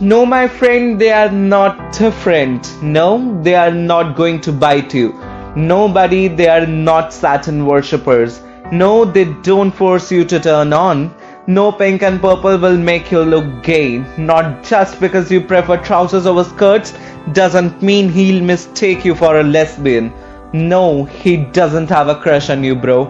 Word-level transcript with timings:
No, 0.00 0.26
my 0.26 0.48
friend, 0.48 1.00
they 1.00 1.12
are 1.12 1.30
not 1.30 1.92
different. 1.92 2.82
No, 2.82 3.40
they 3.42 3.54
are 3.54 3.70
not 3.70 4.16
going 4.16 4.40
to 4.40 4.50
bite 4.50 4.92
you. 4.92 5.12
Nobody, 5.54 6.26
they 6.26 6.48
are 6.48 6.66
not 6.66 7.12
Satan 7.12 7.64
worshippers. 7.64 8.42
No, 8.72 9.04
they 9.04 9.26
don't 9.42 9.70
force 9.70 10.10
you 10.10 10.24
to 10.24 10.40
turn 10.40 10.72
on. 10.72 11.14
No 11.46 11.70
pink 11.70 12.02
and 12.02 12.20
purple 12.20 12.58
will 12.58 12.76
make 12.76 13.12
you 13.12 13.20
look 13.20 13.62
gay. 13.62 13.98
Not 14.18 14.64
just 14.64 14.98
because 14.98 15.30
you 15.30 15.40
prefer 15.40 15.76
trousers 15.76 16.26
over 16.26 16.42
skirts 16.42 16.92
doesn't 17.32 17.80
mean 17.80 18.08
he'll 18.08 18.42
mistake 18.42 19.04
you 19.04 19.14
for 19.14 19.38
a 19.38 19.44
lesbian. 19.44 20.12
No, 20.52 21.04
he 21.04 21.36
doesn't 21.36 21.88
have 21.90 22.08
a 22.08 22.16
crush 22.16 22.50
on 22.50 22.64
you, 22.64 22.74
bro. 22.74 23.04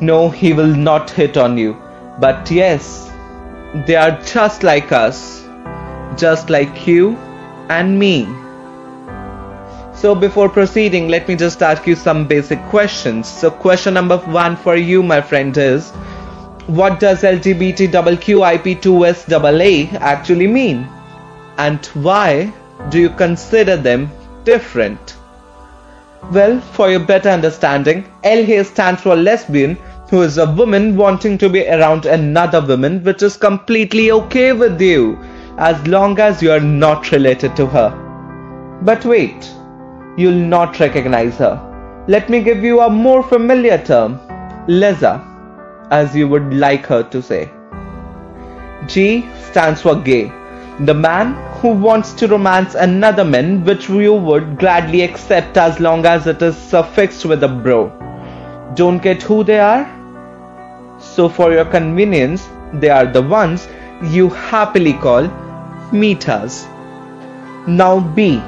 No, 0.00 0.28
he 0.28 0.52
will 0.52 0.72
not 0.72 1.10
hit 1.10 1.36
on 1.36 1.58
you. 1.58 1.76
But 2.20 2.48
yes, 2.48 3.10
they 3.86 3.96
are 3.96 4.20
just 4.22 4.62
like 4.62 4.92
us. 4.92 5.47
Just 6.18 6.50
like 6.50 6.86
you 6.86 7.16
and 7.68 7.98
me. 7.98 8.26
So 9.94 10.14
before 10.14 10.48
proceeding, 10.48 11.08
let 11.08 11.28
me 11.28 11.36
just 11.36 11.62
ask 11.62 11.86
you 11.86 11.96
some 11.96 12.26
basic 12.26 12.60
questions. 12.66 13.28
So 13.28 13.50
question 13.50 13.94
number 13.94 14.18
one 14.18 14.56
for 14.56 14.76
you, 14.76 15.02
my 15.02 15.20
friend, 15.20 15.56
is 15.56 15.92
what 16.68 17.00
does 17.00 17.22
LGBTQIP2SAA 17.22 19.94
actually 19.94 20.46
mean? 20.46 20.86
And 21.56 21.84
why 21.86 22.52
do 22.90 23.00
you 23.00 23.10
consider 23.10 23.76
them 23.76 24.10
different? 24.44 25.16
Well, 26.30 26.60
for 26.60 26.90
your 26.90 27.00
better 27.00 27.30
understanding, 27.30 28.04
L 28.22 28.44
here 28.44 28.62
stands 28.64 29.02
for 29.02 29.16
lesbian, 29.16 29.76
who 30.10 30.22
is 30.22 30.38
a 30.38 30.50
woman 30.50 30.96
wanting 30.96 31.38
to 31.38 31.48
be 31.48 31.66
around 31.66 32.06
another 32.06 32.60
woman, 32.60 33.02
which 33.02 33.22
is 33.22 33.36
completely 33.36 34.12
okay 34.12 34.52
with 34.52 34.80
you, 34.80 35.18
as 35.58 35.84
long 35.88 36.20
as 36.20 36.40
you 36.40 36.52
are 36.52 36.60
not 36.60 37.10
related 37.10 37.56
to 37.56 37.66
her. 37.66 37.90
But 38.82 39.04
wait, 39.04 39.52
you'll 40.16 40.46
not 40.54 40.78
recognize 40.78 41.36
her. 41.38 42.04
Let 42.06 42.28
me 42.30 42.42
give 42.42 42.62
you 42.62 42.80
a 42.80 42.88
more 42.88 43.24
familiar 43.24 43.78
term, 43.78 44.20
Leza, 44.68 45.20
as 45.90 46.14
you 46.14 46.28
would 46.28 46.54
like 46.54 46.86
her 46.86 47.02
to 47.02 47.20
say. 47.20 47.50
G 48.86 49.26
stands 49.50 49.82
for 49.82 49.96
gay, 49.96 50.32
the 50.80 50.94
man 50.94 51.34
who 51.58 51.70
wants 51.70 52.12
to 52.12 52.28
romance 52.28 52.76
another 52.76 53.24
man, 53.24 53.64
which 53.64 53.88
you 53.88 54.14
would 54.14 54.58
gladly 54.60 55.02
accept 55.02 55.56
as 55.56 55.80
long 55.80 56.06
as 56.06 56.28
it 56.28 56.40
is 56.40 56.56
suffixed 56.56 57.24
with 57.24 57.42
a 57.42 57.48
bro. 57.48 57.90
Don't 58.76 59.02
get 59.02 59.22
who 59.22 59.42
they 59.42 59.58
are? 59.58 59.84
So, 61.00 61.28
for 61.28 61.52
your 61.52 61.64
convenience, 61.64 62.48
they 62.74 62.90
are 62.90 63.06
the 63.06 63.22
ones 63.22 63.66
you 64.02 64.28
happily 64.28 64.92
call 64.92 65.28
meetas. 65.92 66.66
Now, 67.66 68.00
B. 68.00 68.42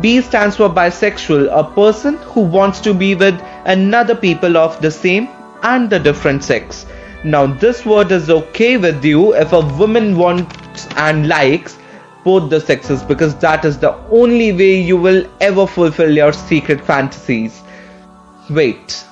B 0.00 0.20
stands 0.22 0.56
for 0.56 0.68
bisexual, 0.68 1.48
a 1.52 1.64
person 1.74 2.16
who 2.18 2.40
wants 2.40 2.80
to 2.80 2.94
be 2.94 3.14
with 3.14 3.40
another 3.66 4.14
people 4.14 4.56
of 4.56 4.80
the 4.80 4.90
same 4.90 5.28
and 5.62 5.90
the 5.90 5.98
different 5.98 6.42
sex. 6.42 6.86
Now, 7.24 7.46
this 7.46 7.84
word 7.86 8.10
is 8.10 8.30
okay 8.30 8.76
with 8.76 9.04
you 9.04 9.34
if 9.34 9.52
a 9.52 9.60
woman 9.60 10.16
wants 10.16 10.88
and 10.96 11.28
likes 11.28 11.78
both 12.24 12.50
the 12.50 12.60
sexes 12.60 13.02
because 13.02 13.34
that 13.36 13.64
is 13.64 13.78
the 13.78 13.94
only 14.10 14.52
way 14.52 14.80
you 14.80 14.96
will 14.96 15.28
ever 15.40 15.66
fulfill 15.66 16.10
your 16.10 16.32
secret 16.32 16.80
fantasies. 16.80 17.62
Wait, 18.50 19.04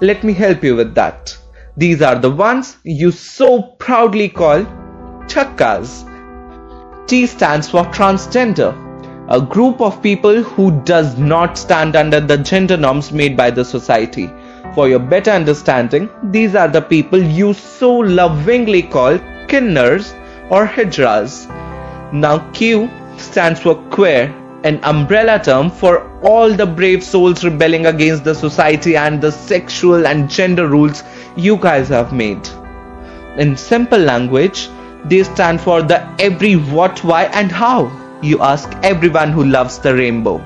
let 0.00 0.24
me 0.24 0.32
help 0.32 0.62
you 0.62 0.76
with 0.76 0.94
that. 0.94 1.36
These 1.76 2.02
are 2.02 2.18
the 2.18 2.30
ones 2.30 2.76
you 2.84 3.10
so 3.10 3.62
proudly 3.62 4.28
call 4.28 4.64
chakkas. 5.26 6.11
T 7.06 7.26
stands 7.26 7.68
for 7.68 7.84
transgender, 7.86 8.72
a 9.28 9.40
group 9.40 9.80
of 9.80 10.02
people 10.02 10.42
who 10.42 10.70
does 10.82 11.18
not 11.18 11.58
stand 11.58 11.96
under 11.96 12.20
the 12.20 12.38
gender 12.38 12.76
norms 12.76 13.12
made 13.12 13.36
by 13.36 13.50
the 13.50 13.64
society. 13.64 14.30
For 14.74 14.88
your 14.88 14.98
better 14.98 15.30
understanding, 15.30 16.08
these 16.30 16.54
are 16.54 16.68
the 16.68 16.80
people 16.80 17.22
you 17.22 17.52
so 17.54 17.92
lovingly 17.92 18.82
call 18.82 19.18
kinners 19.48 20.14
or 20.48 20.66
hijras. 20.66 21.48
Now 22.12 22.38
Q 22.52 22.90
stands 23.16 23.60
for 23.60 23.74
queer, 23.90 24.34
an 24.64 24.78
umbrella 24.84 25.40
term 25.42 25.70
for 25.70 26.08
all 26.20 26.54
the 26.54 26.66
brave 26.66 27.02
souls 27.02 27.44
rebelling 27.44 27.86
against 27.86 28.24
the 28.24 28.34
society 28.34 28.96
and 28.96 29.20
the 29.20 29.32
sexual 29.32 30.06
and 30.06 30.30
gender 30.30 30.68
rules 30.68 31.02
you 31.36 31.56
guys 31.56 31.88
have 31.88 32.12
made. 32.12 32.48
In 33.36 33.56
simple 33.56 33.98
language, 33.98 34.68
they 35.04 35.22
stand 35.22 35.60
for 35.60 35.82
the 35.82 36.00
every 36.18 36.54
what, 36.54 37.02
why, 37.04 37.24
and 37.24 37.50
how. 37.50 37.90
You 38.22 38.40
ask 38.40 38.70
everyone 38.82 39.32
who 39.32 39.44
loves 39.44 39.78
the 39.78 39.94
rainbow. 39.94 40.38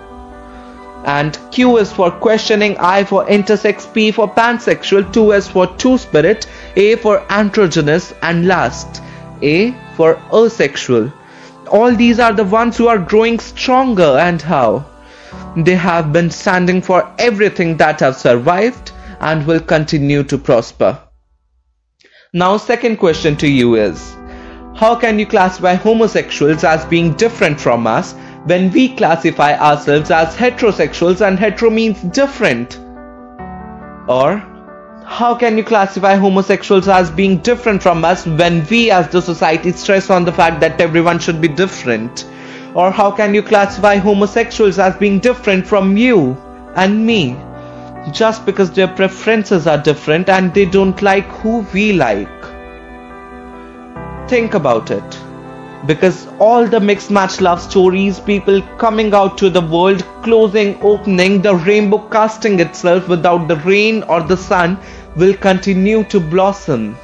And 1.04 1.38
Q 1.52 1.76
is 1.76 1.92
for 1.92 2.10
questioning, 2.10 2.76
I 2.78 3.04
for 3.04 3.24
intersex, 3.26 3.92
P 3.92 4.10
for 4.10 4.28
pansexual, 4.28 5.12
2 5.12 5.32
is 5.32 5.46
for 5.46 5.66
two 5.76 5.98
spirit, 5.98 6.46
A 6.74 6.96
for 6.96 7.20
androgynous, 7.30 8.12
and 8.22 8.48
last, 8.48 9.02
A 9.42 9.72
for 9.96 10.20
asexual 10.32 11.12
all 11.68 11.94
these 11.94 12.20
are 12.20 12.32
the 12.32 12.44
ones 12.44 12.76
who 12.76 12.88
are 12.88 12.98
growing 12.98 13.38
stronger 13.38 14.16
and 14.18 14.40
how 14.40 14.84
they 15.56 15.74
have 15.74 16.12
been 16.12 16.30
standing 16.30 16.80
for 16.80 17.12
everything 17.18 17.76
that 17.76 18.00
have 18.00 18.16
survived 18.16 18.92
and 19.20 19.46
will 19.46 19.60
continue 19.60 20.22
to 20.22 20.38
prosper 20.38 20.98
now 22.32 22.56
second 22.56 22.96
question 22.96 23.36
to 23.36 23.48
you 23.48 23.74
is 23.74 24.16
how 24.76 24.94
can 24.94 25.18
you 25.18 25.26
classify 25.26 25.74
homosexuals 25.74 26.64
as 26.64 26.84
being 26.84 27.12
different 27.14 27.60
from 27.60 27.86
us 27.86 28.14
when 28.44 28.70
we 28.72 28.94
classify 28.96 29.56
ourselves 29.58 30.10
as 30.10 30.36
heterosexuals 30.36 31.26
and 31.26 31.38
hetero 31.38 31.70
means 31.70 32.00
different 32.02 32.78
or 34.08 34.36
how 35.06 35.34
can 35.36 35.56
you 35.56 35.62
classify 35.62 36.16
homosexuals 36.16 36.88
as 36.88 37.10
being 37.10 37.38
different 37.38 37.82
from 37.82 38.04
us 38.04 38.26
when 38.26 38.66
we 38.66 38.90
as 38.90 39.08
the 39.08 39.22
society 39.22 39.72
stress 39.72 40.10
on 40.10 40.24
the 40.24 40.32
fact 40.32 40.60
that 40.60 40.80
everyone 40.80 41.20
should 41.20 41.40
be 41.40 41.48
different? 41.48 42.26
Or 42.74 42.90
how 42.90 43.12
can 43.12 43.32
you 43.32 43.42
classify 43.42 43.96
homosexuals 43.96 44.80
as 44.80 44.96
being 44.96 45.20
different 45.20 45.66
from 45.66 45.96
you 45.96 46.36
and 46.74 47.06
me? 47.06 47.36
Just 48.12 48.44
because 48.44 48.70
their 48.72 48.88
preferences 48.88 49.68
are 49.68 49.78
different 49.78 50.28
and 50.28 50.52
they 50.52 50.66
don't 50.66 51.00
like 51.00 51.26
who 51.26 51.60
we 51.72 51.92
like. 51.92 52.55
Think 54.28 54.54
about 54.54 54.90
it 54.90 55.18
because 55.86 56.26
all 56.40 56.66
the 56.66 56.80
mixed 56.80 57.10
match 57.10 57.40
love 57.40 57.62
stories, 57.62 58.18
people 58.18 58.60
coming 58.76 59.14
out 59.14 59.38
to 59.38 59.48
the 59.48 59.60
world, 59.60 60.04
closing, 60.22 60.76
opening, 60.82 61.42
the 61.42 61.54
rainbow 61.54 61.98
casting 62.08 62.58
itself 62.58 63.08
without 63.08 63.46
the 63.46 63.56
rain 63.56 64.02
or 64.04 64.20
the 64.20 64.36
sun 64.36 64.78
will 65.14 65.34
continue 65.34 66.02
to 66.04 66.18
blossom. 66.18 66.96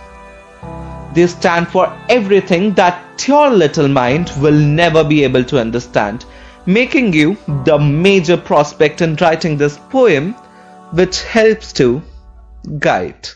They 1.14 1.26
stand 1.26 1.68
for 1.68 1.96
everything 2.08 2.74
that 2.74 3.28
your 3.28 3.50
little 3.50 3.88
mind 3.88 4.32
will 4.40 4.58
never 4.58 5.04
be 5.04 5.22
able 5.22 5.44
to 5.44 5.60
understand, 5.60 6.24
making 6.66 7.12
you 7.12 7.36
the 7.64 7.78
major 7.78 8.36
prospect 8.36 9.00
in 9.00 9.14
writing 9.16 9.56
this 9.56 9.78
poem, 9.90 10.32
which 10.90 11.22
helps 11.22 11.72
to 11.74 12.02
guide. 12.78 13.28